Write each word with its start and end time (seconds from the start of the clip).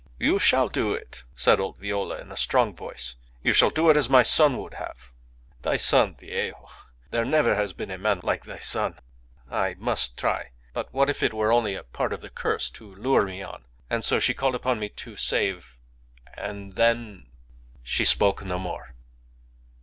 "You 0.17 0.39
shall 0.39 0.67
do 0.67 0.95
it," 0.95 1.21
said 1.35 1.59
old 1.59 1.77
Viola 1.77 2.19
in 2.19 2.31
a 2.31 2.35
strong 2.35 2.73
voice. 2.73 3.17
"You 3.43 3.53
shall 3.53 3.69
do 3.69 3.87
it 3.91 3.95
as 3.95 4.09
my 4.09 4.23
son 4.23 4.57
would 4.57 4.73
have...." 4.73 5.11
"Thy 5.61 5.75
son, 5.75 6.15
viejo!.... 6.15 6.67
There 7.11 7.23
never 7.23 7.53
has 7.53 7.73
been 7.73 7.91
a 7.91 7.99
man 7.99 8.19
like 8.23 8.45
thy 8.45 8.57
son. 8.57 8.97
Ha, 9.47 9.55
I 9.55 9.73
must 9.75 10.17
try.... 10.17 10.53
But 10.73 10.91
what 10.91 11.07
if 11.11 11.21
it 11.21 11.35
were 11.35 11.51
only 11.51 11.75
a 11.75 11.83
part 11.83 12.13
of 12.13 12.21
the 12.21 12.31
curse 12.31 12.71
to 12.71 12.95
lure 12.95 13.25
me 13.27 13.43
on?... 13.43 13.63
And 13.91 14.03
so 14.03 14.17
she 14.17 14.33
called 14.33 14.55
upon 14.55 14.79
me 14.79 14.89
to 14.89 15.15
save 15.17 15.77
and 16.35 16.73
then?" 16.77 17.27
"She 17.83 18.03
spoke 18.03 18.43
no 18.43 18.57
more." 18.57 18.95